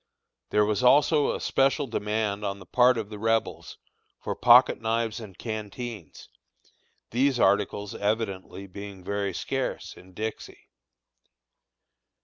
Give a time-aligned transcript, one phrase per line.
[0.49, 3.77] There was also a special demand on the part of the Rebels
[4.19, 6.27] for pocket knives and canteens,
[7.11, 10.69] these articles evidently being very scarce in Dixie.